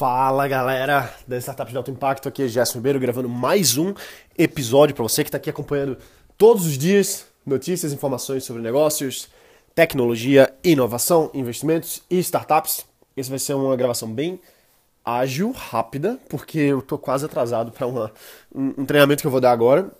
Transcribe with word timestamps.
Fala 0.00 0.48
galera 0.48 1.12
da 1.28 1.36
Startup 1.36 1.70
de 1.70 1.76
Alto 1.76 1.90
Impacto, 1.90 2.26
aqui 2.26 2.44
é 2.44 2.48
Gerson 2.48 2.78
Ribeiro 2.78 2.98
gravando 2.98 3.28
mais 3.28 3.76
um 3.76 3.92
episódio 4.38 4.94
para 4.94 5.02
você 5.02 5.22
que 5.22 5.28
está 5.28 5.36
aqui 5.36 5.50
acompanhando 5.50 5.98
todos 6.38 6.64
os 6.64 6.78
dias 6.78 7.26
notícias, 7.44 7.92
informações 7.92 8.44
sobre 8.44 8.62
negócios, 8.62 9.28
tecnologia, 9.74 10.50
inovação, 10.64 11.30
investimentos 11.34 12.02
e 12.08 12.18
startups. 12.20 12.86
Esse 13.14 13.28
vai 13.28 13.38
ser 13.38 13.52
uma 13.52 13.76
gravação 13.76 14.10
bem 14.10 14.40
ágil, 15.04 15.52
rápida, 15.52 16.18
porque 16.30 16.58
eu 16.58 16.78
estou 16.78 16.96
quase 16.96 17.26
atrasado 17.26 17.70
para 17.70 17.86
um, 17.86 18.08
um 18.54 18.86
treinamento 18.86 19.20
que 19.22 19.26
eu 19.26 19.30
vou 19.30 19.38
dar 19.38 19.52
agora. 19.52 19.90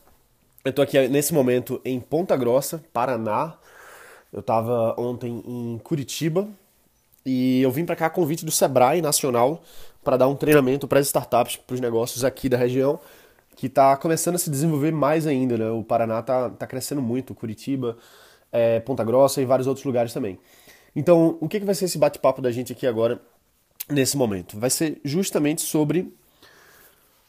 Eu 0.65 0.71
estou 0.71 0.83
aqui 0.83 1.09
nesse 1.09 1.35
momento 1.35 1.79
em 1.85 2.01
Ponta 2.01 2.35
Grossa, 2.39 2.83
Paraná. 2.91 3.53
Eu 4.33 4.41
estava 4.41 4.99
ontem 4.99 5.43
em 5.47 5.79
Curitiba, 5.85 6.49
e 7.25 7.61
eu 7.63 7.71
vim 7.71 7.85
para 7.85 7.97
cá 7.97 8.07
a 8.07 8.11
convite 8.11 8.45
do 8.45 8.51
Sebrae 8.51 9.03
Nacional 9.03 9.63
para 10.03 10.17
dar 10.17 10.29
um 10.29 10.35
treinamento 10.35 10.89
para 10.89 10.99
as 10.99 11.07
startups, 11.07 11.57
para 11.57 11.75
os 11.75 11.81
negócios 11.81 12.25
aqui 12.25 12.49
da 12.49 12.57
região, 12.57 12.99
que 13.57 13.67
está 13.67 13.97
começando 13.97 14.37
a 14.37 14.39
se 14.39 14.49
desenvolver 14.49 14.91
mais 14.93 15.27
ainda. 15.27 15.59
Né? 15.59 15.71
O 15.71 15.85
Paraná 15.85 16.21
está 16.21 16.51
tá 16.51 16.67
crescendo 16.67 17.03
muito, 17.03 17.35
Curitiba, 17.35 17.97
é, 18.51 18.81
Ponta 18.81 19.05
Grossa 19.05 19.43
e 19.43 19.45
vários 19.45 19.67
outros 19.67 19.85
lugares 19.85 20.13
também. 20.13 20.39
Então, 20.97 21.37
o 21.41 21.49
que, 21.49 21.61
que 21.61 21.67
vai 21.67 21.75
ser 21.75 21.85
esse 21.85 21.99
bate-papo 21.99 22.41
da 22.41 22.51
gente 22.51 22.73
aqui 22.73 22.87
agora, 22.87 23.21
nesse 23.89 24.17
momento? 24.17 24.59
Vai 24.59 24.71
ser 24.71 25.01
justamente 25.05 25.61
sobre, 25.61 26.13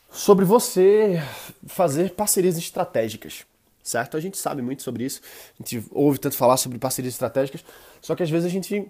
sobre 0.09 0.45
você 0.45 1.21
fazer 1.67 2.11
parcerias 2.11 2.57
estratégicas 2.57 3.45
certo? 3.83 4.15
A 4.15 4.19
gente 4.19 4.37
sabe 4.37 4.61
muito 4.61 4.83
sobre 4.83 5.03
isso, 5.03 5.21
a 5.59 5.63
gente 5.63 5.83
ouve 5.91 6.19
tanto 6.19 6.37
falar 6.37 6.57
sobre 6.57 6.77
parcerias 6.77 7.13
estratégicas, 7.13 7.63
só 7.99 8.15
que 8.15 8.23
às 8.23 8.29
vezes 8.29 8.45
a 8.45 8.49
gente 8.49 8.89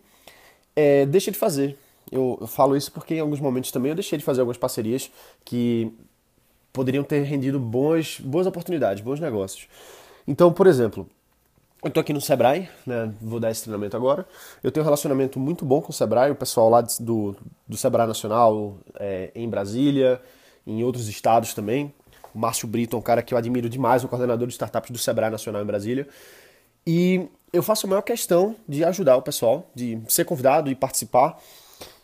é, 0.76 1.06
deixa 1.06 1.32
de 1.32 1.38
fazer. 1.38 1.78
Eu, 2.12 2.38
eu, 2.42 2.48
falo 2.48 2.76
isso 2.76 2.92
porque 2.92 3.16
em 3.16 3.20
alguns 3.20 3.40
momentos 3.40 3.72
também 3.72 3.90
eu 3.90 3.96
deixei 3.96 4.18
de 4.18 4.24
fazer 4.24 4.42
algumas 4.42 4.58
parcerias 4.58 5.10
que 5.46 5.92
poderiam 6.74 7.04
ter 7.04 7.22
rendido 7.24 7.60
boas, 7.60 8.20
boas 8.20 8.48
oportunidades, 8.48 9.04
bons 9.04 9.20
negócios. 9.20 9.68
Então, 10.28 10.52
por 10.52 10.68
exemplo, 10.68 11.08
eu 11.84 11.88
estou 11.88 12.02
aqui 12.02 12.14
no 12.14 12.22
Sebrae, 12.22 12.70
né, 12.86 13.14
vou 13.22 13.40
dar 13.40 13.50
esse 13.50 13.64
treinamento 13.64 13.96
agora. 13.98 14.26
Eu 14.64 14.72
tenho 14.72 14.84
um 14.84 14.86
relacionamento 14.86 15.40
muito 15.40 15.66
bom 15.66 15.82
com 15.82 15.92
o 15.92 15.94
Sebrae, 15.94 16.32
o 16.32 16.36
pessoal 16.36 16.70
lá 16.70 16.82
do, 16.82 17.36
do 17.68 17.78
Sebrae 17.78 18.08
Nacional 18.08 18.78
é, 19.00 19.32
em 19.34 19.50
Brasília, 19.50 20.22
em 20.66 20.84
outros 20.84 21.08
estados 21.08 21.54
também. 21.54 21.94
O 22.34 22.40
Márcio 22.40 22.68
Brito 22.68 22.96
é 22.96 23.00
um 23.00 23.02
cara 23.02 23.22
que 23.22 23.34
eu 23.34 23.38
admiro 23.38 23.68
demais, 23.68 24.04
o 24.04 24.08
coordenador 24.08 24.48
de 24.48 24.54
startups 24.54 24.92
do 24.92 24.98
Sebrae 24.98 25.30
Nacional 25.30 25.62
em 25.62 25.66
Brasília. 25.66 26.08
E 26.86 27.28
eu 27.54 27.62
faço 27.62 27.86
a 27.86 27.90
maior 27.90 28.02
questão 28.02 28.56
de 28.68 28.84
ajudar 28.84 29.18
o 29.18 29.22
pessoal, 29.22 29.70
de 29.76 30.02
ser 30.08 30.26
convidado 30.26 30.70
e 30.70 30.76
participar. 30.76 31.40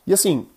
E 0.06 0.14
assim, 0.14 0.48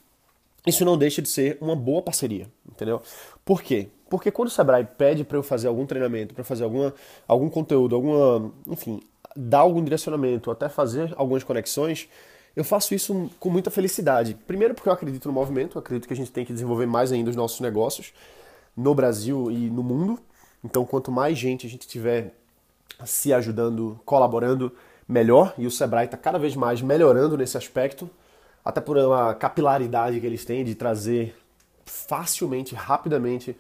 isso 0.67 0.85
não 0.85 0.97
deixa 0.97 1.23
de 1.23 1.29
ser 1.29 1.57
uma 1.61 1.75
boa 1.75 2.03
parceria, 2.03 2.47
entendeu? 2.69 3.03
Por 3.45 3.63
quê? 3.63 3.89
Porque 4.09 4.31
quando 4.31 4.49
o 4.49 4.51
Sebrae 4.51 4.85
pede 4.85 5.25
para 5.25 5.39
eu 5.39 5.43
fazer 5.43 5.69
algum 5.69 5.87
treinamento, 5.87 6.35
para 6.35 6.45
fazer 6.45 6.65
alguma, 6.65 6.93
algum 7.27 7.49
conteúdo, 7.49 7.95
alguma, 7.95 8.53
enfim, 8.67 9.01
dar 9.37 9.61
algum 9.61 9.83
direcionamento, 9.83 10.51
até 10.51 10.69
fazer 10.69 11.15
algumas 11.17 11.45
conexões, 11.45 12.09
eu 12.57 12.65
faço 12.65 12.95
isso 12.95 13.31
com 13.39 13.49
muita 13.49 13.71
felicidade. 13.71 14.35
Primeiro 14.47 14.75
porque 14.75 14.89
eu 14.89 14.93
acredito 14.93 15.29
no 15.29 15.33
movimento, 15.33 15.79
acredito 15.79 16.09
que 16.09 16.13
a 16.13 16.17
gente 16.17 16.33
tem 16.33 16.45
que 16.45 16.53
desenvolver 16.53 16.87
mais 16.87 17.13
ainda 17.13 17.31
os 17.31 17.37
nossos 17.37 17.61
negócios 17.61 18.13
no 18.77 18.95
Brasil 18.95 19.51
e 19.51 19.71
no 19.71 19.83
mundo. 19.83 20.19
Então, 20.65 20.85
quanto 20.85 21.11
mais 21.13 21.39
gente 21.39 21.67
a 21.67 21.71
gente 21.71 21.87
tiver 21.87 22.35
se 23.05 23.33
ajudando, 23.33 24.01
colaborando 24.05 24.73
melhor, 25.09 25.55
e 25.59 25.67
o 25.67 25.71
Sebrae 25.71 26.05
está 26.05 26.17
cada 26.17 26.39
vez 26.39 26.55
mais 26.55 26.81
melhorando 26.81 27.37
nesse 27.37 27.57
aspecto, 27.57 28.09
até 28.65 28.81
por 28.81 28.97
uma 28.97 29.35
capilaridade 29.35 30.21
que 30.21 30.27
eles 30.27 30.45
têm 30.45 30.65
de 30.65 30.75
trazer 30.75 31.35
facilmente, 31.85 32.75
rapidamente, 32.75 33.57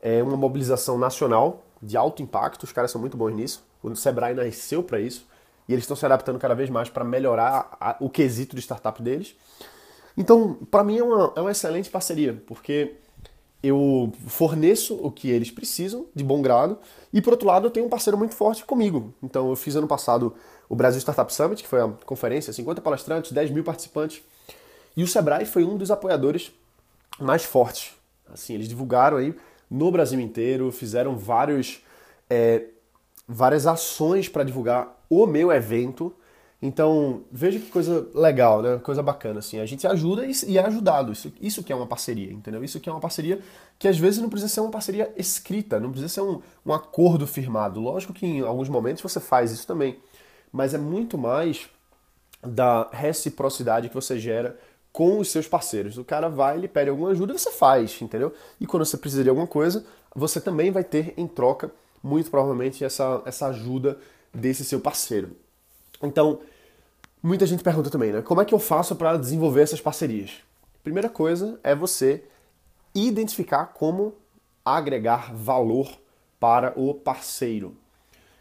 é, 0.00 0.22
uma 0.22 0.36
mobilização 0.36 0.98
nacional 0.98 1.64
de 1.82 1.96
alto 1.96 2.22
impacto. 2.22 2.64
Os 2.64 2.72
caras 2.72 2.90
são 2.90 3.00
muito 3.00 3.16
bons 3.16 3.34
nisso. 3.34 3.64
O 3.82 3.94
Sebrae 3.96 4.34
nasceu 4.34 4.82
para 4.82 5.00
isso 5.00 5.26
e 5.68 5.72
eles 5.72 5.84
estão 5.84 5.96
se 5.96 6.04
adaptando 6.04 6.38
cada 6.38 6.54
vez 6.54 6.70
mais 6.70 6.88
para 6.88 7.04
melhorar 7.04 7.76
a, 7.80 7.96
o 8.00 8.08
quesito 8.08 8.54
de 8.54 8.62
startup 8.62 9.02
deles. 9.02 9.34
Então, 10.16 10.54
para 10.70 10.84
mim 10.84 10.98
é 10.98 11.02
uma, 11.02 11.32
é 11.36 11.40
uma 11.40 11.50
excelente 11.50 11.90
parceria, 11.90 12.40
porque 12.46 12.96
eu 13.62 14.12
forneço 14.26 14.94
o 14.94 15.10
que 15.10 15.30
eles 15.30 15.50
precisam, 15.50 16.06
de 16.14 16.24
bom 16.24 16.42
grado, 16.42 16.78
e 17.12 17.22
por 17.22 17.32
outro 17.32 17.46
lado 17.46 17.66
eu 17.66 17.70
tenho 17.70 17.86
um 17.86 17.88
parceiro 17.88 18.18
muito 18.18 18.34
forte 18.34 18.64
comigo. 18.64 19.14
Então 19.22 19.48
eu 19.50 19.56
fiz 19.56 19.76
ano 19.76 19.86
passado 19.86 20.34
o 20.68 20.74
Brasil 20.74 20.98
Startup 20.98 21.32
Summit, 21.32 21.62
que 21.62 21.68
foi 21.68 21.80
a 21.80 21.88
conferência, 22.04 22.52
50 22.52 22.80
palestrantes, 22.80 23.30
10 23.30 23.50
mil 23.50 23.62
participantes, 23.62 24.22
e 24.96 25.02
o 25.02 25.06
Sebrae 25.06 25.46
foi 25.46 25.64
um 25.64 25.76
dos 25.76 25.90
apoiadores 25.90 26.52
mais 27.18 27.44
fortes. 27.44 27.94
Assim, 28.32 28.54
eles 28.54 28.68
divulgaram 28.68 29.16
aí 29.16 29.34
no 29.70 29.90
Brasil 29.90 30.20
inteiro, 30.20 30.70
fizeram 30.72 31.16
vários, 31.16 31.82
é, 32.28 32.64
várias 33.26 33.66
ações 33.66 34.28
para 34.28 34.44
divulgar 34.44 35.02
o 35.08 35.26
meu 35.26 35.52
evento, 35.52 36.14
então, 36.64 37.24
veja 37.32 37.58
que 37.58 37.68
coisa 37.68 38.08
legal, 38.14 38.62
né? 38.62 38.78
Coisa 38.78 39.02
bacana, 39.02 39.40
assim. 39.40 39.58
A 39.58 39.66
gente 39.66 39.84
ajuda 39.84 40.24
e, 40.24 40.56
é 40.56 40.64
ajudado. 40.64 41.10
Isso, 41.10 41.32
isso 41.40 41.64
que 41.64 41.72
é 41.72 41.76
uma 41.76 41.88
parceria, 41.88 42.32
entendeu? 42.32 42.62
Isso 42.62 42.78
que 42.78 42.88
é 42.88 42.92
uma 42.92 43.00
parceria 43.00 43.40
que 43.80 43.88
às 43.88 43.98
vezes 43.98 44.20
não 44.20 44.30
precisa 44.30 44.52
ser 44.54 44.60
uma 44.60 44.70
parceria 44.70 45.12
escrita, 45.16 45.80
não 45.80 45.90
precisa 45.90 46.08
ser 46.08 46.20
um, 46.20 46.40
um 46.64 46.72
acordo 46.72 47.26
firmado. 47.26 47.80
Lógico 47.80 48.12
que 48.12 48.24
em 48.24 48.42
alguns 48.42 48.68
momentos 48.68 49.02
você 49.02 49.18
faz 49.18 49.50
isso 49.50 49.66
também. 49.66 49.98
Mas 50.52 50.72
é 50.72 50.78
muito 50.78 51.18
mais 51.18 51.68
da 52.40 52.88
reciprocidade 52.92 53.88
que 53.88 53.94
você 53.94 54.16
gera 54.16 54.56
com 54.92 55.18
os 55.18 55.32
seus 55.32 55.48
parceiros. 55.48 55.98
O 55.98 56.04
cara 56.04 56.28
vai, 56.28 56.56
ele 56.56 56.68
pede 56.68 56.90
alguma 56.90 57.10
ajuda 57.10 57.36
você 57.36 57.50
faz, 57.50 58.00
entendeu? 58.00 58.32
E 58.60 58.66
quando 58.66 58.84
você 58.84 58.96
precisa 58.96 59.24
de 59.24 59.28
alguma 59.28 59.48
coisa, 59.48 59.84
você 60.14 60.40
também 60.40 60.70
vai 60.70 60.84
ter 60.84 61.12
em 61.16 61.26
troca, 61.26 61.72
muito 62.00 62.30
provavelmente, 62.30 62.84
essa, 62.84 63.20
essa 63.24 63.48
ajuda 63.48 63.98
desse 64.32 64.64
seu 64.64 64.78
parceiro. 64.78 65.36
Então, 66.00 66.40
Muita 67.22 67.46
gente 67.46 67.62
pergunta 67.62 67.88
também, 67.88 68.10
né? 68.10 68.20
Como 68.20 68.40
é 68.40 68.44
que 68.44 68.52
eu 68.52 68.58
faço 68.58 68.96
para 68.96 69.16
desenvolver 69.16 69.62
essas 69.62 69.80
parcerias? 69.80 70.38
Primeira 70.82 71.08
coisa 71.08 71.60
é 71.62 71.72
você 71.72 72.24
identificar 72.92 73.66
como 73.66 74.14
agregar 74.64 75.32
valor 75.32 75.88
para 76.40 76.72
o 76.76 76.92
parceiro. 76.92 77.76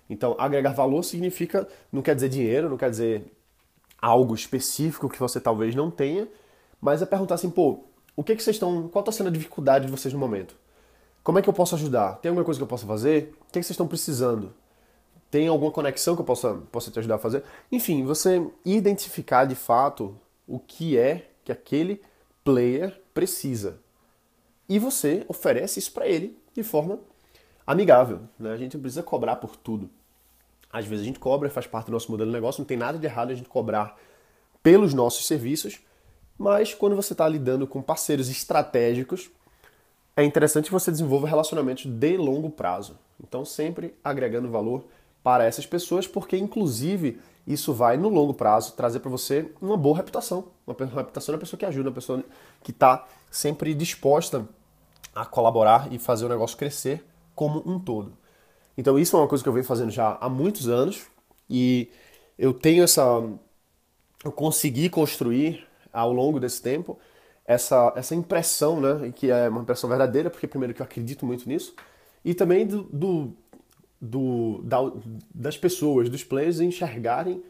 Então, 0.10 0.36
agregar 0.40 0.74
valor 0.74 1.04
significa, 1.04 1.68
não 1.92 2.02
quer 2.02 2.16
dizer 2.16 2.30
dinheiro, 2.30 2.70
não 2.70 2.78
quer 2.78 2.90
dizer 2.90 3.32
algo 4.02 4.34
específico 4.34 5.08
que 5.08 5.20
você 5.20 5.40
talvez 5.40 5.76
não 5.76 5.92
tenha, 5.92 6.28
mas 6.82 7.04
é 7.04 7.06
perguntar 7.06 7.36
assim, 7.36 7.52
pô, 7.52 7.84
o 8.16 8.24
que, 8.24 8.36
que 8.36 8.42
vocês 8.42 8.56
estão. 8.56 8.88
Qual 8.88 9.02
está 9.04 9.12
sendo 9.12 9.28
a 9.28 9.32
dificuldade 9.32 9.86
de 9.86 9.92
vocês 9.92 10.12
no 10.12 10.20
momento? 10.20 10.56
Como 11.24 11.38
é 11.38 11.42
que 11.44 11.48
eu 11.48 11.54
posso 11.54 11.76
ajudar? 11.76 12.16
Tem 12.16 12.30
alguma 12.30 12.44
coisa 12.44 12.60
que 12.60 12.64
eu 12.64 12.68
possa 12.68 12.88
fazer? 12.88 13.36
O 13.42 13.52
que, 13.52 13.60
que 13.60 13.64
vocês 13.64 13.70
estão 13.70 13.88
precisando? 13.88 14.54
Tem 15.32 15.48
alguma 15.48 15.72
conexão 15.72 16.14
que 16.14 16.22
eu 16.22 16.26
possa, 16.26 16.56
possa 16.72 16.92
te 16.92 17.00
ajudar 17.00 17.16
a 17.16 17.20
fazer? 17.20 17.44
Enfim, 17.72 18.04
você 18.04 18.46
identificar 18.66 19.46
de 19.46 19.56
fato 19.56 20.16
o 20.46 20.60
que 20.60 20.98
é 20.98 21.30
que 21.46 21.54
aquele 21.54 22.02
player 22.44 23.02
precisa. 23.14 23.80
E 24.68 24.78
você 24.78 25.26
oferece 25.30 25.80
isso 25.80 25.94
para 25.94 26.06
ele 26.06 26.38
de 26.54 26.64
forma 26.64 27.00
amigável. 27.66 28.20
Né? 28.38 28.52
A 28.52 28.58
gente 28.58 28.76
não 28.76 28.82
precisa 28.82 29.02
cobrar 29.02 29.38
por 29.38 29.56
tudo. 29.56 29.90
Às 30.72 30.86
vezes 30.86 31.04
a 31.04 31.08
gente 31.08 31.20
cobra, 31.20 31.50
faz 31.50 31.66
parte 31.66 31.86
do 31.86 31.94
nosso 31.94 32.12
modelo 32.12 32.30
de 32.30 32.36
negócio, 32.36 32.62
não 32.62 32.66
tem 32.66 32.78
nada 32.78 32.98
de 32.98 33.06
errado 33.06 33.32
a 33.32 33.36
gente 33.36 33.50
cobrar 33.50 33.98
pelos 34.62 34.94
nossos 34.94 35.26
serviços, 35.26 35.80
mas 36.38 36.74
quando 36.74 36.96
você 36.96 37.14
está 37.14 37.28
lidando 37.28 37.66
com 37.66 37.82
parceiros 37.82 38.30
estratégicos, 38.30 39.30
é 40.16 40.24
interessante 40.24 40.66
que 40.66 40.72
você 40.72 40.92
desenvolva 40.92 41.28
relacionamentos 41.28 41.86
de 41.86 42.18
longo 42.18 42.50
prazo. 42.50 42.98
Então, 43.22 43.46
sempre 43.46 43.94
agregando 44.04 44.50
valor 44.50 44.86
para 45.24 45.46
essas 45.46 45.66
pessoas, 45.66 46.08
porque 46.08 46.38
inclusive 46.38 47.20
isso 47.46 47.74
vai 47.74 47.98
no 47.98 48.10
longo 48.10 48.34
prazo 48.34 48.74
trazer 48.74 49.00
para 49.00 49.10
você 49.10 49.52
uma 49.62 49.78
boa 49.78 49.98
reputação, 49.98 50.46
uma 50.66 50.76
reputação 50.76 51.34
da 51.34 51.40
pessoa 51.40 51.60
que 51.60 51.66
ajuda, 51.66 51.90
uma 51.90 51.96
pessoa 51.96 52.24
que 52.64 52.72
está 52.72 53.08
sempre 53.30 53.74
disposta 53.74 54.48
a 55.14 55.26
colaborar 55.26 55.92
e 55.92 56.00
fazer 56.00 56.26
o 56.26 56.30
negócio 56.30 56.58
crescer 56.58 57.04
como 57.36 57.62
um 57.66 57.80
todo. 57.80 58.14
Então 58.78 58.98
isso 58.98 59.16
é 59.16 59.20
uma 59.20 59.28
coisa 59.28 59.44
que 59.44 59.50
eu 59.50 59.54
venho 59.54 59.66
fazendo 59.66 59.92
já 59.92 60.18
há 60.20 60.30
muitos 60.30 60.68
anos 60.68 61.04
e 61.50 61.92
eu 62.38 62.54
tenho 62.54 62.84
essa, 62.84 63.02
eu 64.24 64.32
consegui 64.32 64.90
construir 64.90 65.68
ao 65.92 66.12
longo 66.12 66.40
desse 66.40 66.62
tempo 66.62 66.98
essa, 67.46 67.92
essa 67.96 68.16
impressão, 68.16 68.80
né, 68.80 69.12
que 69.14 69.30
é 69.30 69.50
uma 69.50 69.62
impressão 69.62 69.90
verdadeira, 69.90 70.30
porque 70.30 70.48
primeiro 70.48 70.74
que 70.74 70.82
eu 70.82 70.86
acredito 70.86 71.26
muito 71.26 71.48
nisso, 71.48 71.76
e 72.24 72.34
também 72.34 72.66
do, 72.66 72.84
do 72.84 73.36
do, 74.02 74.62
da, 74.64 74.78
das 75.34 75.58
pessoas, 75.58 76.10
dos 76.10 76.24
players 76.24 76.60
enxergarem 76.60 77.44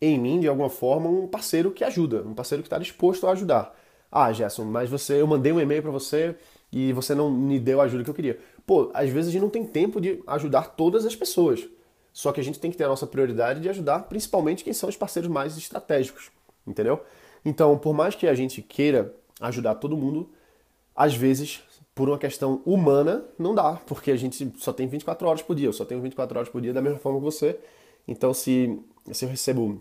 em 0.00 0.18
mim, 0.18 0.40
de 0.40 0.46
alguma 0.46 0.68
forma, 0.68 1.08
um 1.08 1.26
parceiro 1.26 1.70
que 1.70 1.82
ajuda, 1.82 2.22
um 2.22 2.34
parceiro 2.34 2.62
que 2.62 2.66
está 2.66 2.78
disposto 2.78 3.26
a 3.26 3.32
ajudar. 3.32 3.74
Ah, 4.12 4.32
Gerson, 4.32 4.64
mas 4.64 4.88
você, 4.88 5.20
eu 5.20 5.26
mandei 5.26 5.52
um 5.52 5.60
e-mail 5.60 5.82
para 5.82 5.90
você 5.90 6.36
e 6.70 6.92
você 6.92 7.14
não 7.14 7.30
me 7.30 7.58
deu 7.58 7.80
a 7.80 7.84
ajuda 7.84 8.04
que 8.04 8.10
eu 8.10 8.14
queria. 8.14 8.38
Pô, 8.66 8.90
às 8.94 9.10
vezes 9.10 9.28
a 9.28 9.32
gente 9.32 9.42
não 9.42 9.50
tem 9.50 9.66
tempo 9.66 10.00
de 10.00 10.22
ajudar 10.26 10.74
todas 10.76 11.04
as 11.04 11.16
pessoas. 11.16 11.66
Só 12.12 12.32
que 12.32 12.40
a 12.40 12.44
gente 12.44 12.58
tem 12.58 12.70
que 12.70 12.76
ter 12.76 12.84
a 12.84 12.88
nossa 12.88 13.06
prioridade 13.06 13.60
de 13.60 13.68
ajudar 13.68 14.00
principalmente 14.00 14.64
quem 14.64 14.72
são 14.72 14.88
os 14.88 14.96
parceiros 14.96 15.30
mais 15.30 15.56
estratégicos, 15.56 16.30
entendeu? 16.66 17.02
Então, 17.44 17.76
por 17.78 17.94
mais 17.94 18.14
que 18.14 18.26
a 18.26 18.34
gente 18.34 18.62
queira 18.62 19.14
ajudar 19.40 19.74
todo 19.76 19.96
mundo, 19.96 20.30
às 20.94 21.14
vezes, 21.14 21.62
por 21.96 22.10
uma 22.10 22.18
questão 22.18 22.60
humana, 22.66 23.24
não 23.38 23.54
dá, 23.54 23.80
porque 23.86 24.10
a 24.10 24.16
gente 24.16 24.52
só 24.58 24.70
tem 24.70 24.86
24 24.86 25.26
horas 25.26 25.40
por 25.40 25.56
dia, 25.56 25.66
eu 25.66 25.72
só 25.72 25.82
tenho 25.82 26.02
24 26.02 26.38
horas 26.38 26.50
por 26.50 26.60
dia 26.60 26.70
da 26.70 26.82
mesma 26.82 26.98
forma 26.98 27.18
que 27.18 27.24
você. 27.24 27.58
Então, 28.06 28.34
se, 28.34 28.78
se 29.12 29.24
eu 29.24 29.30
recebo 29.30 29.80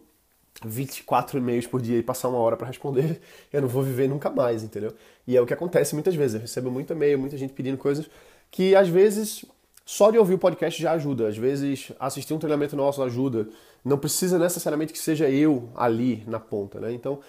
24 0.66 1.38
e-mails 1.38 1.68
por 1.68 1.82
dia 1.82 1.98
e 1.98 2.02
passar 2.02 2.30
uma 2.30 2.38
hora 2.38 2.56
para 2.56 2.68
responder, 2.68 3.20
eu 3.52 3.62
não 3.62 3.68
vou 3.68 3.84
viver 3.84 4.08
nunca 4.08 4.30
mais, 4.30 4.64
entendeu? 4.64 4.94
E 5.28 5.36
é 5.36 5.42
o 5.42 5.46
que 5.46 5.54
acontece 5.54 5.94
muitas 5.94 6.16
vezes. 6.16 6.36
Eu 6.36 6.42
recebo 6.42 6.72
muito 6.72 6.94
e-mail, 6.94 7.20
muita 7.20 7.38
gente 7.38 7.54
pedindo 7.54 7.78
coisas 7.78 8.10
que 8.50 8.74
às 8.74 8.88
vezes 8.88 9.44
só 9.86 10.10
de 10.10 10.18
ouvir 10.18 10.36
o 10.36 10.40
podcast 10.40 10.82
já 10.82 10.94
ajuda. 10.94 11.28
Às 11.28 11.38
vezes 11.38 11.92
assistir 12.00 12.34
um 12.34 12.40
treinamento 12.40 12.78
nosso 12.78 13.04
ajuda. 13.04 13.50
Não 13.84 13.98
precisa 13.98 14.40
necessariamente 14.40 14.94
que 14.94 15.00
seja 15.00 15.30
eu 15.30 15.70
ali 15.76 16.24
na 16.26 16.40
ponta, 16.40 16.80
né? 16.80 16.94
Então, 16.94 17.20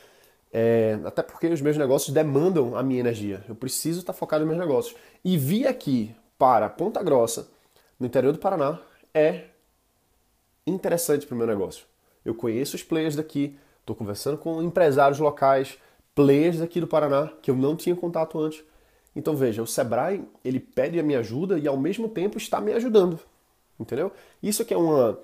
é, 0.52 0.98
até 1.04 1.22
porque 1.22 1.46
os 1.46 1.60
meus 1.60 1.76
negócios 1.76 2.14
demandam 2.14 2.76
a 2.76 2.82
minha 2.82 3.00
energia. 3.00 3.44
Eu 3.48 3.54
preciso 3.54 4.00
estar 4.00 4.12
focado 4.12 4.44
nos 4.44 4.54
meus 4.54 4.66
negócios. 4.66 4.96
E 5.24 5.36
vir 5.36 5.66
aqui 5.66 6.14
para 6.38 6.68
Ponta 6.68 7.02
Grossa, 7.02 7.48
no 7.98 8.06
interior 8.06 8.32
do 8.32 8.38
Paraná, 8.38 8.78
é 9.12 9.44
interessante 10.66 11.26
para 11.26 11.34
o 11.34 11.38
meu 11.38 11.46
negócio. 11.46 11.84
Eu 12.24 12.34
conheço 12.34 12.76
os 12.76 12.82
players 12.82 13.16
daqui, 13.16 13.58
estou 13.80 13.94
conversando 13.94 14.36
com 14.36 14.62
empresários 14.62 15.18
locais, 15.18 15.78
players 16.14 16.58
daqui 16.58 16.80
do 16.80 16.86
Paraná, 16.86 17.30
que 17.40 17.50
eu 17.50 17.56
não 17.56 17.76
tinha 17.76 17.94
contato 17.94 18.38
antes. 18.38 18.64
Então 19.14 19.34
veja, 19.34 19.62
o 19.62 19.66
Sebrae, 19.66 20.24
ele 20.44 20.60
pede 20.60 20.98
a 20.98 21.02
minha 21.02 21.20
ajuda 21.20 21.58
e 21.58 21.66
ao 21.66 21.76
mesmo 21.76 22.08
tempo 22.08 22.36
está 22.36 22.60
me 22.60 22.72
ajudando. 22.72 23.18
Entendeu? 23.78 24.12
Isso 24.42 24.64
que 24.64 24.74
é 24.74 24.76
uma, 24.76 25.18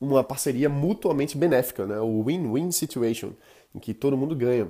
uma 0.00 0.24
parceria 0.24 0.68
mutuamente 0.68 1.36
benéfica, 1.36 1.86
né? 1.86 1.98
o 2.00 2.22
win-win 2.24 2.70
situation, 2.70 3.32
em 3.74 3.78
que 3.78 3.94
todo 3.94 4.16
mundo 4.16 4.34
ganha. 4.34 4.68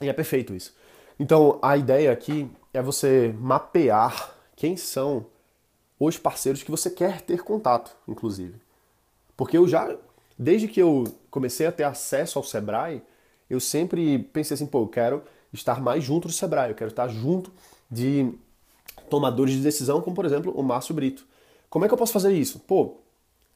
E 0.00 0.08
é 0.08 0.12
perfeito 0.12 0.54
isso. 0.54 0.74
Então 1.18 1.58
a 1.62 1.76
ideia 1.76 2.12
aqui 2.12 2.50
é 2.72 2.82
você 2.82 3.34
mapear 3.38 4.34
quem 4.56 4.76
são 4.76 5.26
os 5.98 6.18
parceiros 6.18 6.62
que 6.62 6.70
você 6.70 6.90
quer 6.90 7.20
ter 7.20 7.42
contato, 7.42 7.94
inclusive. 8.08 8.54
Porque 9.36 9.56
eu 9.56 9.68
já, 9.68 9.96
desde 10.38 10.68
que 10.68 10.80
eu 10.80 11.04
comecei 11.30 11.66
a 11.66 11.72
ter 11.72 11.84
acesso 11.84 12.38
ao 12.38 12.44
Sebrae, 12.44 13.02
eu 13.48 13.60
sempre 13.60 14.18
pensei 14.18 14.54
assim, 14.54 14.66
pô, 14.66 14.82
eu 14.82 14.88
quero 14.88 15.22
estar 15.52 15.80
mais 15.80 16.02
junto 16.02 16.28
do 16.28 16.34
Sebrae, 16.34 16.70
eu 16.70 16.74
quero 16.74 16.90
estar 16.90 17.08
junto 17.08 17.52
de 17.90 18.32
tomadores 19.08 19.54
de 19.54 19.60
decisão, 19.60 20.00
como 20.00 20.16
por 20.16 20.24
exemplo 20.24 20.52
o 20.56 20.62
Márcio 20.62 20.94
Brito. 20.94 21.26
Como 21.68 21.84
é 21.84 21.88
que 21.88 21.94
eu 21.94 21.98
posso 21.98 22.12
fazer 22.12 22.32
isso? 22.32 22.58
Pô, 22.60 22.96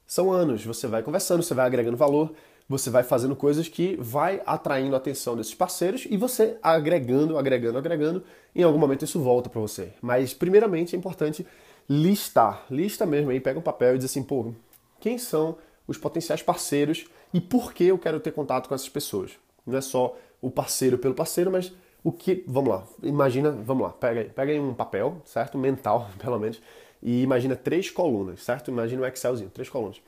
são 0.06 0.32
anos, 0.32 0.64
você 0.64 0.86
vai 0.86 1.02
conversando, 1.02 1.42
você 1.42 1.54
vai 1.54 1.66
agregando 1.66 1.96
valor, 1.96 2.32
você 2.68 2.90
vai 2.90 3.02
fazendo 3.02 3.36
coisas 3.36 3.68
que 3.68 3.96
vai 4.00 4.42
atraindo 4.44 4.94
a 4.94 4.98
atenção 4.98 5.36
desses 5.36 5.54
parceiros 5.54 6.06
e 6.10 6.16
você 6.16 6.58
agregando, 6.62 7.38
agregando, 7.38 7.78
agregando, 7.78 8.24
em 8.54 8.62
algum 8.62 8.78
momento 8.78 9.04
isso 9.04 9.20
volta 9.20 9.48
para 9.48 9.60
você. 9.60 9.92
Mas 10.02 10.34
primeiramente 10.34 10.96
é 10.96 10.98
importante 10.98 11.46
listar, 11.88 12.64
lista 12.70 13.06
mesmo 13.06 13.30
aí, 13.30 13.38
pega 13.38 13.58
um 13.58 13.62
papel 13.62 13.94
e 13.94 13.98
diz 13.98 14.06
assim, 14.06 14.22
pô, 14.22 14.52
quem 14.98 15.16
são 15.18 15.56
os 15.86 15.96
potenciais 15.96 16.42
parceiros 16.42 17.06
e 17.32 17.40
por 17.40 17.72
que 17.72 17.84
eu 17.84 17.98
quero 17.98 18.18
ter 18.18 18.32
contato 18.32 18.68
com 18.68 18.74
essas 18.74 18.88
pessoas? 18.88 19.32
Não 19.64 19.78
é 19.78 19.80
só 19.80 20.16
o 20.40 20.50
parceiro 20.50 20.98
pelo 20.98 21.14
parceiro, 21.14 21.50
mas 21.50 21.72
o 22.02 22.12
que. 22.12 22.44
Vamos 22.46 22.70
lá, 22.70 22.84
imagina, 23.02 23.50
vamos 23.50 23.84
lá, 23.84 23.90
pega 23.90 24.20
aí, 24.20 24.28
pega 24.28 24.52
aí 24.52 24.60
um 24.60 24.74
papel, 24.74 25.20
certo? 25.24 25.58
Mental, 25.58 26.08
pelo 26.18 26.38
menos, 26.38 26.60
e 27.02 27.22
imagina 27.22 27.54
três 27.54 27.90
colunas, 27.90 28.42
certo? 28.42 28.70
Imagina 28.70 29.02
um 29.02 29.06
Excelzinho, 29.06 29.50
três 29.50 29.68
colunas. 29.68 30.00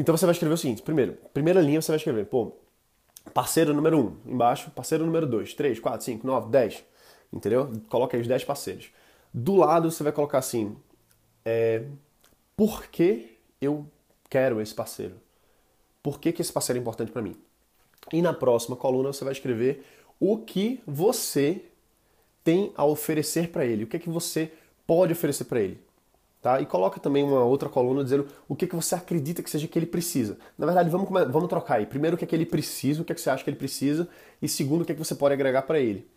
Então 0.00 0.16
você 0.16 0.24
vai 0.24 0.32
escrever 0.32 0.54
o 0.54 0.56
seguinte: 0.56 0.80
primeiro, 0.80 1.18
primeira 1.34 1.60
linha 1.60 1.80
você 1.82 1.92
vai 1.92 1.98
escrever, 1.98 2.24
pô, 2.24 2.52
parceiro 3.34 3.74
número 3.74 3.98
um, 3.98 4.16
embaixo, 4.32 4.70
parceiro 4.70 5.04
número 5.04 5.26
dois, 5.26 5.52
três, 5.52 5.78
quatro, 5.78 6.02
cinco, 6.02 6.26
nove, 6.26 6.50
dez, 6.50 6.82
entendeu? 7.30 7.70
Coloca 7.90 8.16
aí 8.16 8.20
os 8.22 8.26
dez 8.26 8.42
parceiros. 8.42 8.90
Do 9.32 9.56
lado 9.56 9.90
você 9.90 10.02
vai 10.02 10.10
colocar 10.10 10.38
assim, 10.38 10.74
é, 11.44 11.84
por 12.56 12.86
que 12.86 13.36
eu 13.60 13.86
quero 14.30 14.58
esse 14.62 14.74
parceiro? 14.74 15.16
Por 16.02 16.18
que, 16.18 16.32
que 16.32 16.40
esse 16.40 16.50
parceiro 16.52 16.78
é 16.78 16.80
importante 16.80 17.12
para 17.12 17.20
mim? 17.20 17.36
E 18.10 18.22
na 18.22 18.32
próxima 18.32 18.76
coluna 18.76 19.12
você 19.12 19.22
vai 19.22 19.34
escrever 19.34 19.84
o 20.18 20.38
que 20.38 20.80
você 20.86 21.62
tem 22.42 22.72
a 22.74 22.86
oferecer 22.86 23.50
para 23.50 23.66
ele, 23.66 23.84
o 23.84 23.86
que 23.86 23.98
é 23.98 24.00
que 24.00 24.08
você 24.08 24.50
pode 24.86 25.12
oferecer 25.12 25.44
para 25.44 25.60
ele. 25.60 25.78
Tá? 26.40 26.58
E 26.60 26.64
coloca 26.64 26.98
também 26.98 27.22
uma 27.22 27.44
outra 27.44 27.68
coluna 27.68 28.02
dizendo 28.02 28.26
o 28.48 28.56
que, 28.56 28.66
que 28.66 28.74
você 28.74 28.94
acredita 28.94 29.42
que 29.42 29.50
seja 29.50 29.68
que 29.68 29.78
ele 29.78 29.86
precisa. 29.86 30.38
Na 30.56 30.64
verdade, 30.64 30.88
vamos, 30.88 31.08
vamos 31.30 31.48
trocar 31.48 31.76
aí. 31.76 31.86
Primeiro, 31.86 32.16
o 32.16 32.18
que 32.18 32.24
é 32.24 32.28
que 32.28 32.34
ele 32.34 32.46
precisa, 32.46 33.02
o 33.02 33.04
que 33.04 33.12
é 33.12 33.14
que 33.14 33.20
você 33.20 33.28
acha 33.28 33.44
que 33.44 33.50
ele 33.50 33.58
precisa, 33.58 34.08
e 34.40 34.48
segundo, 34.48 34.82
o 34.82 34.84
que 34.84 34.92
é 34.92 34.94
que 34.94 35.04
você 35.04 35.14
pode 35.14 35.34
agregar 35.34 35.62
para 35.62 35.78
ele. 35.78 36.08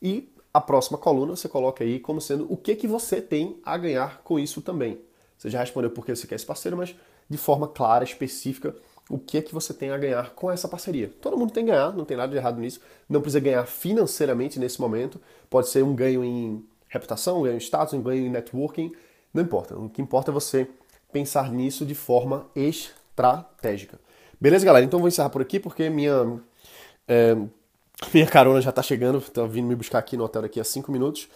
E 0.00 0.32
a 0.54 0.60
próxima 0.60 0.98
coluna 0.98 1.34
você 1.34 1.48
coloca 1.48 1.82
aí 1.82 1.98
como 1.98 2.20
sendo 2.20 2.46
o 2.52 2.56
que, 2.56 2.76
que 2.76 2.86
você 2.86 3.20
tem 3.20 3.58
a 3.64 3.76
ganhar 3.76 4.22
com 4.22 4.38
isso 4.38 4.60
também. 4.60 5.00
Você 5.36 5.50
já 5.50 5.60
respondeu 5.60 5.90
por 5.90 6.06
que 6.06 6.14
você 6.14 6.26
quer 6.26 6.36
esse 6.36 6.46
parceiro, 6.46 6.76
mas 6.76 6.94
de 7.28 7.36
forma 7.36 7.66
clara, 7.66 8.04
específica, 8.04 8.76
o 9.10 9.18
que 9.18 9.38
é 9.38 9.42
que 9.42 9.52
você 9.52 9.74
tem 9.74 9.90
a 9.90 9.98
ganhar 9.98 10.30
com 10.30 10.50
essa 10.50 10.68
parceria. 10.68 11.10
Todo 11.20 11.36
mundo 11.36 11.52
tem 11.52 11.64
a 11.64 11.66
ganhar, 11.66 11.92
não 11.92 12.04
tem 12.04 12.16
nada 12.16 12.30
de 12.30 12.38
errado 12.38 12.60
nisso. 12.60 12.80
Não 13.08 13.20
precisa 13.20 13.40
ganhar 13.40 13.66
financeiramente 13.66 14.60
nesse 14.60 14.80
momento. 14.80 15.20
Pode 15.50 15.68
ser 15.68 15.82
um 15.82 15.94
ganho 15.94 16.24
em 16.24 16.64
reputação, 16.88 17.40
um 17.40 17.42
ganho 17.42 17.56
em 17.56 17.60
status, 17.60 17.94
um 17.94 18.02
ganho 18.02 18.26
em 18.26 18.30
networking. 18.30 18.92
Não 19.32 19.42
importa. 19.42 19.76
O 19.76 19.88
que 19.88 20.02
importa 20.02 20.30
é 20.30 20.34
você 20.34 20.68
pensar 21.12 21.50
nisso 21.50 21.84
de 21.84 21.94
forma 21.94 22.46
estratégica. 22.54 23.98
Beleza, 24.40 24.64
galera? 24.64 24.84
Então 24.84 24.98
vou 24.98 25.08
encerrar 25.08 25.30
por 25.30 25.42
aqui 25.42 25.60
porque 25.60 25.88
minha, 25.88 26.40
é, 27.06 27.36
minha 28.12 28.26
carona 28.26 28.60
já 28.60 28.70
está 28.70 28.82
chegando. 28.82 29.18
Está 29.18 29.44
vindo 29.46 29.66
me 29.66 29.74
buscar 29.74 29.98
aqui 29.98 30.16
no 30.16 30.24
hotel 30.24 30.42
daqui 30.42 30.60
a 30.60 30.64
5 30.64 30.90
minutos. 30.90 31.28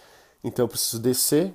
Então 0.43 0.65
eu 0.65 0.69
preciso 0.69 1.01
descer 1.01 1.53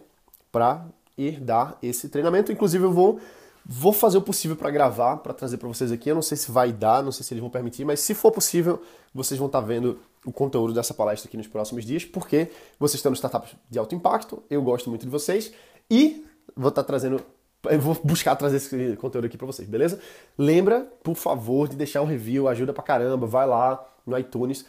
para 0.50 0.84
ir 1.16 1.40
dar 1.40 1.78
esse 1.82 2.08
treinamento. 2.08 2.50
Inclusive 2.50 2.84
eu 2.84 2.92
vou 2.92 3.20
Vou 3.64 3.92
fazer 3.92 4.18
o 4.18 4.22
possível 4.22 4.56
para 4.56 4.70
gravar, 4.70 5.18
para 5.18 5.32
trazer 5.32 5.56
para 5.56 5.68
vocês 5.68 5.92
aqui. 5.92 6.10
Eu 6.10 6.16
não 6.16 6.22
sei 6.22 6.36
se 6.36 6.50
vai 6.50 6.72
dar, 6.72 7.02
não 7.02 7.12
sei 7.12 7.24
se 7.24 7.32
eles 7.32 7.40
vão 7.40 7.50
permitir, 7.50 7.84
mas 7.84 8.00
se 8.00 8.12
for 8.12 8.32
possível, 8.32 8.82
vocês 9.14 9.38
vão 9.38 9.46
estar 9.46 9.60
tá 9.60 9.66
vendo 9.66 10.00
o 10.24 10.32
conteúdo 10.32 10.72
dessa 10.72 10.92
palestra 10.92 11.28
aqui 11.28 11.36
nos 11.36 11.46
próximos 11.46 11.84
dias, 11.84 12.04
porque 12.04 12.50
vocês 12.78 12.96
estão 12.98 13.10
no 13.10 13.14
Startups 13.14 13.54
de 13.70 13.78
Alto 13.78 13.94
Impacto, 13.94 14.42
eu 14.50 14.62
gosto 14.62 14.88
muito 14.88 15.02
de 15.02 15.10
vocês 15.10 15.52
e 15.90 16.24
vou 16.56 16.68
estar 16.68 16.82
tá 16.82 16.86
trazendo 16.86 17.22
eu 17.70 17.80
vou 17.80 17.96
buscar 18.02 18.34
trazer 18.34 18.56
esse 18.56 18.96
conteúdo 18.96 19.26
aqui 19.26 19.36
para 19.36 19.46
vocês, 19.46 19.68
beleza? 19.68 20.00
Lembra, 20.36 20.80
por 21.02 21.14
favor, 21.14 21.68
de 21.68 21.76
deixar 21.76 22.02
um 22.02 22.06
review, 22.06 22.48
ajuda 22.48 22.72
pra 22.72 22.82
caramba. 22.82 23.24
Vai 23.24 23.46
lá 23.46 23.88
no 24.04 24.18
iTunes, 24.18 24.66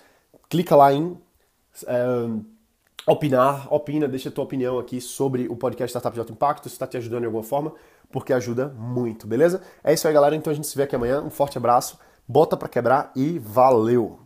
clica 0.47 0.75
lá 0.75 0.93
em 0.93 1.17
é, 1.87 2.05
opinar, 3.07 3.73
opina, 3.73 4.07
deixa 4.07 4.29
a 4.29 4.31
tua 4.31 4.43
opinião 4.43 4.77
aqui 4.77 5.01
sobre 5.01 5.47
o 5.47 5.55
podcast 5.55 5.89
Startup 5.89 6.13
de 6.13 6.19
Alto 6.19 6.33
Impacto, 6.33 6.69
se 6.69 6.75
está 6.75 6.85
te 6.85 6.95
ajudando 6.95 7.21
de 7.21 7.25
alguma 7.25 7.43
forma 7.43 7.73
porque 8.13 8.31
ajuda 8.31 8.69
muito, 8.77 9.25
beleza? 9.25 9.61
É 9.83 9.91
isso 9.91 10.07
aí, 10.07 10.13
galera. 10.13 10.35
Então 10.35 10.51
a 10.51 10.55
gente 10.55 10.67
se 10.67 10.77
vê 10.77 10.83
aqui 10.83 10.95
amanhã. 10.95 11.21
Um 11.21 11.31
forte 11.31 11.57
abraço, 11.57 11.97
bota 12.27 12.55
para 12.55 12.69
quebrar 12.69 13.11
e 13.15 13.39
valeu! 13.39 14.22